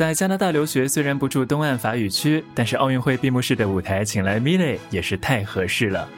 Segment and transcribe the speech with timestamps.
[0.00, 6.08] 在加拿大留学虽然不住东岸法语区，但是奥运会闭幕式的舞台请来 Miley 也是太合适了。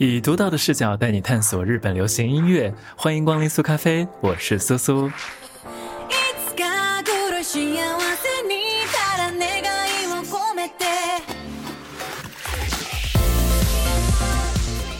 [0.00, 5.10] 以独到的视角带你探索日本流行音乐，欢迎光临苏咖啡，我是苏苏。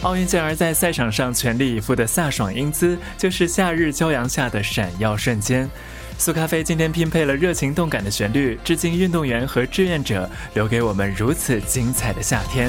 [0.03, 5.71] 奥运健儿在赛场上全力以赴的飒爽英姿，就是夏日骄阳下的闪耀瞬间。
[6.19, 12.69] 苏咖啡今天拼配了热情动感的旋律，致敬运动员和志愿者，留给我们如此精彩的夏天。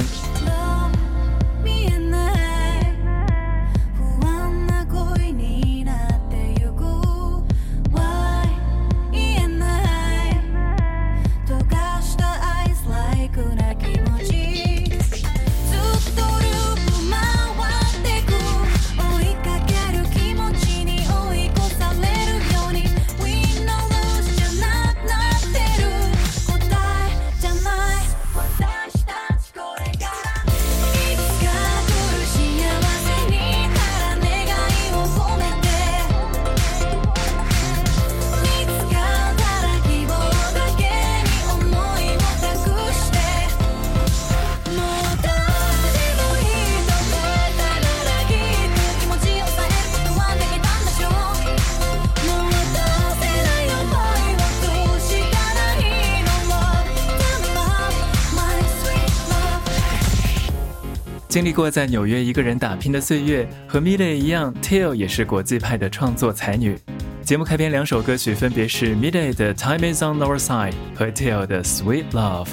[61.30, 66.76] 经历过在纽约一个人打拼的岁月，和 Miley 一样，Tail 也是国际派的创作才女。
[67.22, 72.46] 节目开篇两首歌曲分别是 Miley 的《Time Is On Our Side》和 Tail 的《Sweet Love》。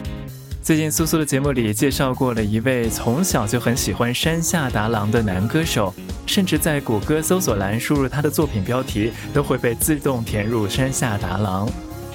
[0.62, 5.92] 最近苏苏的节目里介绍过了一位从小就很喜欢山下达郎的男歌手，
[6.28, 11.68] 甚至在谷歌搜索栏输入他的作品标题，都会被自动填入山下达郎。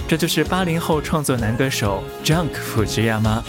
[0.06, 3.42] 这就是八零后创作男歌手 Junk Fujiyama。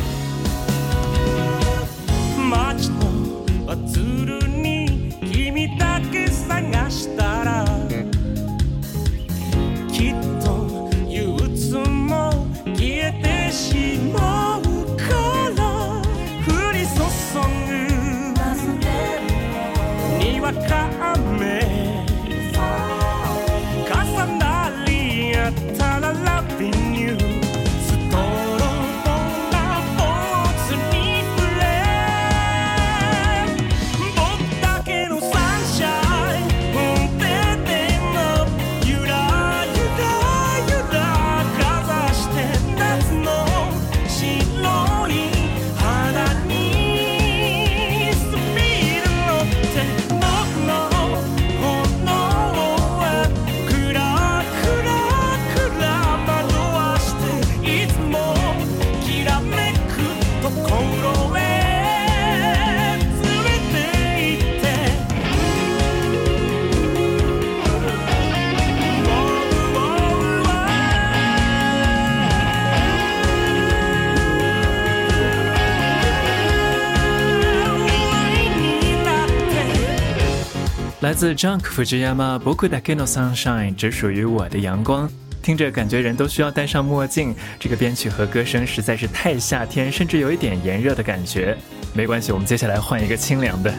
[81.04, 85.12] 来自 Junk Fujiyama Boku Dake no Sunshine，只属于我的阳光。
[85.42, 87.36] 听着，感觉人都需要戴上墨镜。
[87.60, 91.58] 这个编曲和歌声实在是太夏天，甚至有一点炎热的感觉。
[91.94, 93.74] 没关系，我们接下来换一个清凉的。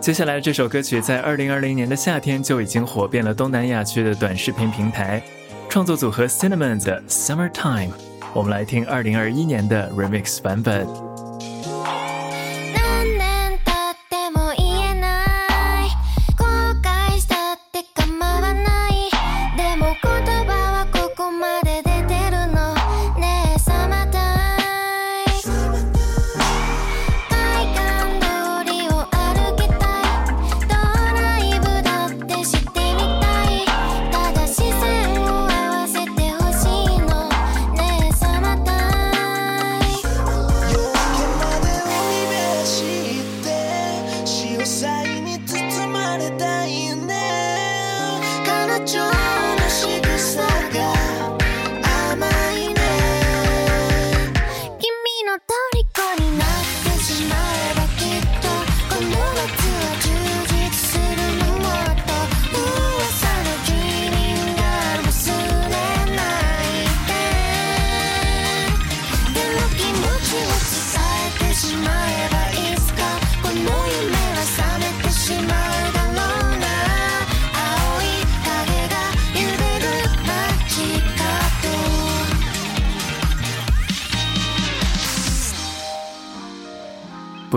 [0.00, 5.22] 接下来这首歌曲在二零二零年的夏天就已经火遍了东南亚区的短视频平台。
[5.68, 7.90] 创作组合 Cinnamon 的 Summertime，
[8.34, 11.07] 我们来听二零二一年的 Remix 版本。
[55.98, 56.47] 虜になる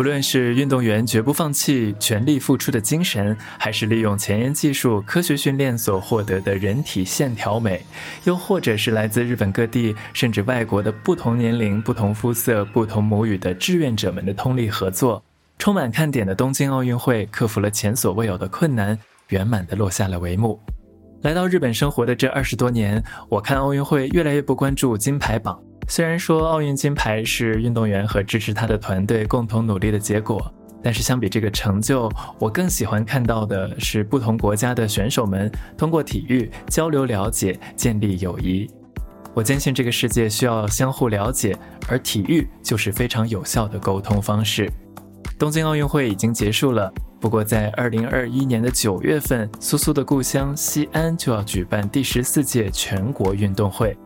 [0.01, 7.86] 不论是运动员绝不放弃、全力付出的精神，还是利用前沿技术、科学训练所获得的人体线条美，
[8.24, 15.24] 又或者是来自日本各地甚至外国的不同年龄、不同肤色、不同母语的志愿者们的通力合作，
[15.59, 20.59] 充满看点的东京奥运会克服了前所未有的困难，圆满地落下了帷幕。
[21.21, 25.62] 来到日本生活的这二十多年，我看奥运会越来越不关注金牌榜。
[25.87, 38.69] 虽然说奥运金牌是运动员和支持他的团队共同努力的结果，但是相比这个成就，我更喜欢看到的是不同国家的选手们通过体育交流了解，建立友谊。
[39.33, 41.57] 我坚信这个世界需要相互了解，
[41.89, 44.71] 而体育就是非常有效的沟通方式。
[45.37, 53.97] 东京奥运会已经结束了，不过在二零二一年的九月份，苏苏的故乡西安就要举办第十四届全国运动会。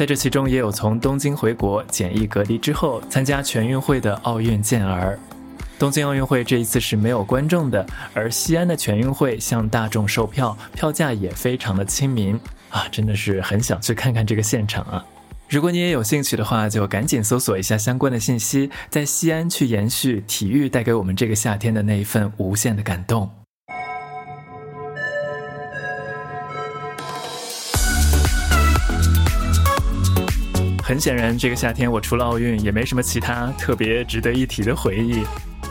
[0.00, 5.18] 在这其中，也有从东京回国检疫隔离之后参加全运会的奥运健儿。
[5.78, 12.34] 东京奥运会这一次是没有观众的，而西安的全运会向大众售票，票价也非常的亲民
[12.70, 15.04] 啊，真的是很想去看看这个现场啊！
[15.50, 23.30] 如果你也有兴趣的话，就赶紧搜索一下相关的信息，在西安去延续体育带给我们这个夏天的那一份无限的感动。
[30.90, 35.22] 很显然，这个夏天我除了奥运也没什么其他特别值得一提的回忆。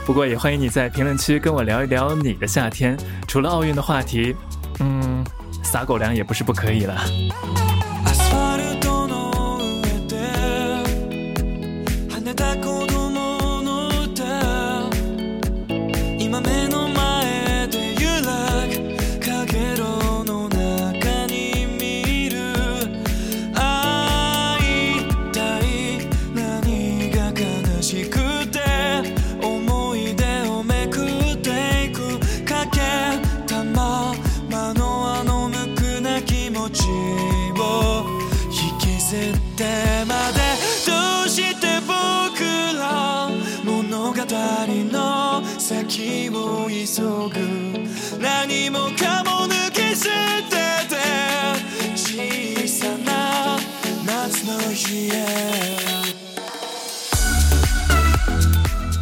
[0.06, 2.96] 不过也欢迎你在评论区跟我聊一聊你的夏天。
[3.28, 4.34] 除了奥运的话题，
[4.78, 5.22] 嗯，
[5.62, 7.04] 撒狗粮也不是不可以了。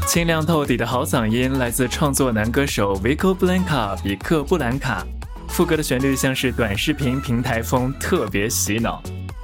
[0.07, 5.07] 清亮透底的好嗓音来自创作男歌手 Vico Blanca 比克布兰卡，
[5.49, 9.01] 副歌的旋律像是短视频平台风，特别洗脑。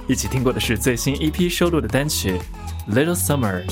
[0.07, 2.37] 一起听过的是最新 EP 收录的单曲
[2.93, 3.65] 《Little Summer》。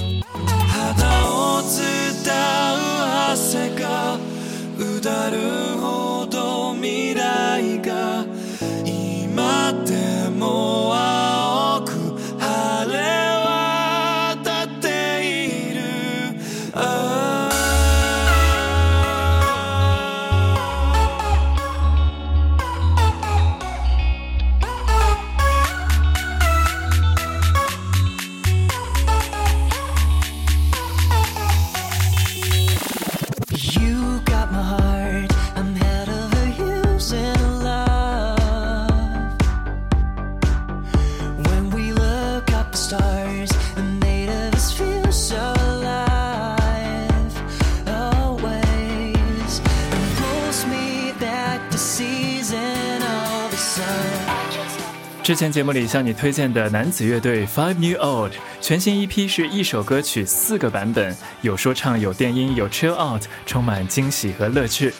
[55.23, 64.93] 之前节目里向你推荐的男子乐队 Five New Old 全新一批是一首歌曲四个版本，有说唱，有电音，有 Chill Out，充满惊喜和乐趣。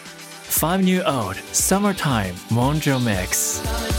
[0.50, 3.93] Five New Old Summertime Mojo Mix。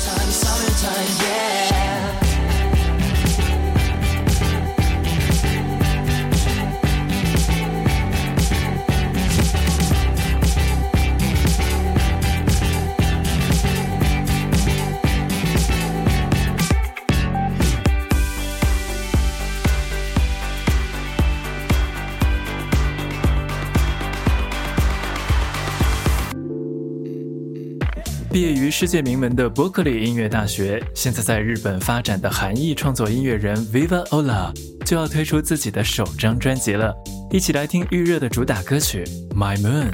[28.77, 34.51] 世界名门的伯克利音乐大学，现在在日本发展的韩裔创作音乐人 Viva Ola
[34.85, 36.93] 就要推出自己的首张专辑了，
[37.31, 39.91] 一起来听预热的主打歌曲《My Moon》。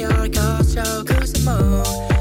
[0.00, 2.11] 열 거쳐 그 스모 시커리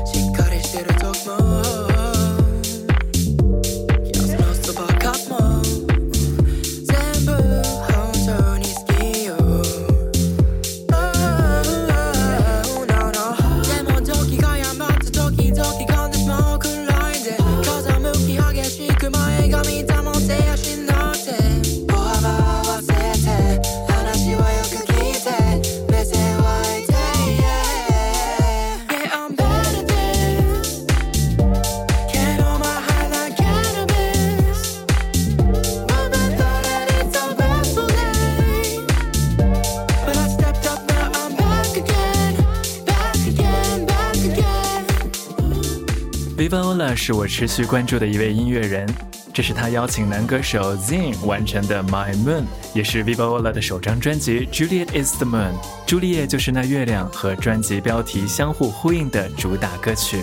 [47.02, 48.88] 是我持续关注的一位音乐人，
[49.34, 52.42] 这是他邀请男歌手 Zin 完成的《My Moon》，
[52.74, 55.50] 也是 Vivola 的首张专辑《Juliet Is the Moon》，
[55.84, 60.18] 朱丽叶就是那月亮和专辑标题相互呼应的主打歌曲。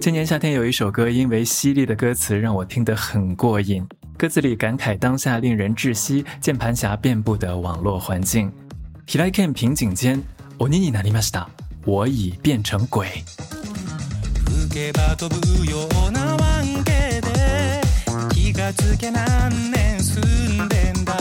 [0.00, 3.86] 今年夏天有一首歌，因为犀利的歌词让我听得很过瘾，
[4.18, 8.50] 歌词里感慨当下令人窒息、键盘侠遍布的网络环境。
[9.06, 10.20] Hilaken 瓶颈间，
[10.58, 11.48] 我妮妮哪里玛西达，
[11.84, 13.06] 我已变成鬼。
[14.44, 17.80] 吹けば飛ぶような湾形で
[18.32, 20.24] 気がつけ何年住
[20.62, 21.14] んでんだ。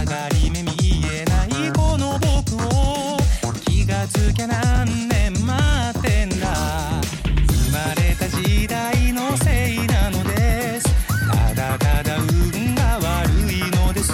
[0.00, 0.72] 上がり目見
[1.12, 3.16] えないこの僕を
[3.64, 7.00] 気がつけ何年待ってんだ。
[7.48, 10.88] 生まれた時代のせいなのです。
[11.30, 14.12] ただただ運が悪いのです。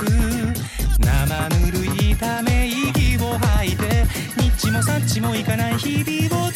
[1.00, 4.05] 生ぬるいため息を吐いて
[4.37, 6.48] ニッチもサッチもいかない日々を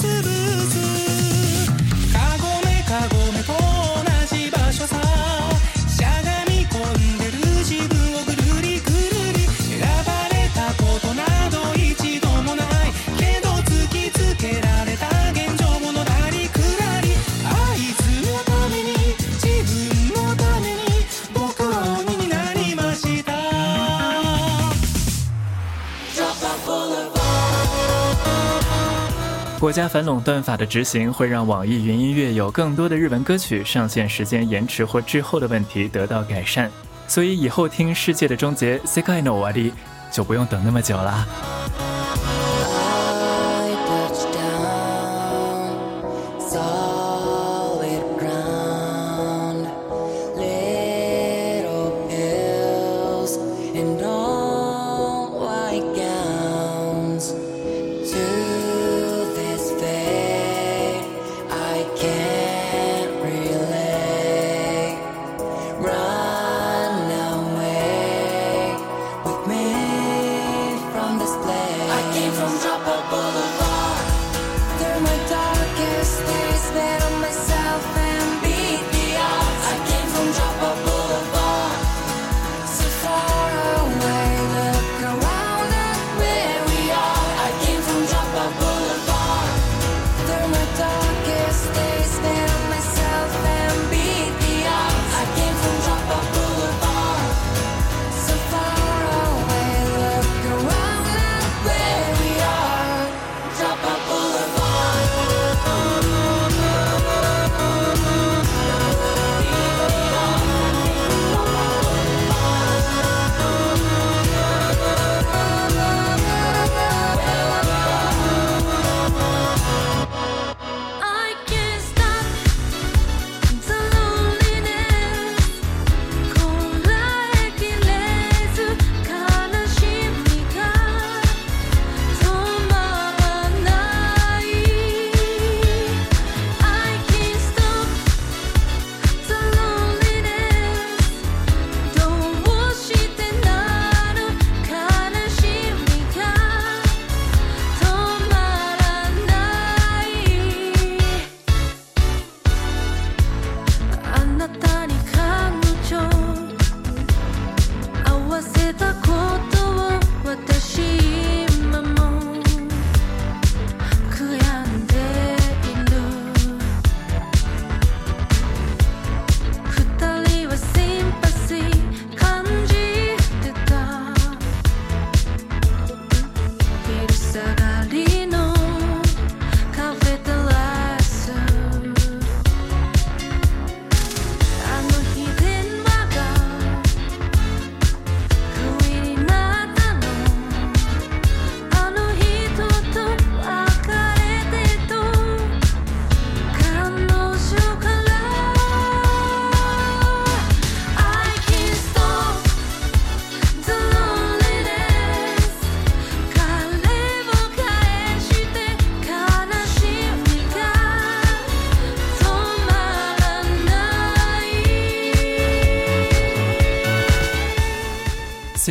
[29.63, 36.69] 国家反垄断法的执行会让网易云音乐有更多的日文歌曲上线时间延迟或滞后的问题得到改善，
[37.07, 39.71] 所以以后听《世界的终结》（Sekai no Wari）
[40.11, 41.25] 就不用等那么久了。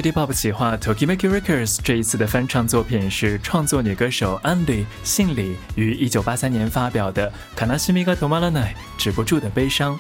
[0.02, 8.52] City Pop 企划 Tokimeki Records 这一次的翻唱作品是创作女歌手 Andy 信里于1983年发表的《Kanashimiga Tomaranai》
[8.98, 9.96] 止不住的悲伤。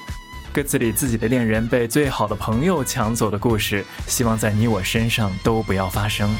[0.51, 6.33] 歌词里自己的恋人被最好的朋友抢走的故事，希望在你我身上都不要发生。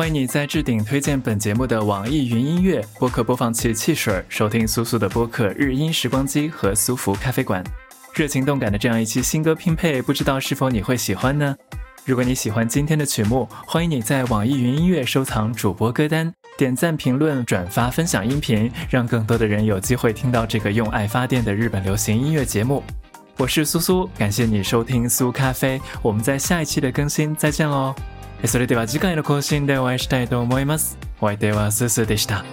[0.00, 7.62] 欢迎你在置顶推荐本节目的网易云音乐播客播放器汽水收听苏苏的播客日音时光机和苏福咖啡馆。
[8.14, 11.54] 热情动感的这样一期新歌拼配，不知道是否你会喜欢呢？
[12.06, 22.82] 如果你喜欢今天的曲目，欢迎你在网易云音乐收藏主播歌单，点赞、评论、转发、分享音频，让更多的人有机会听到这个用爱发电的日本流行音乐节目。
[23.36, 27.94] 我是苏苏，感谢你收听苏咖啡，我们在下一期的更新再见喽。
[28.46, 30.98] それでは次回の更新でお会いしたいと思います。
[31.20, 32.44] お相手はスースーでした。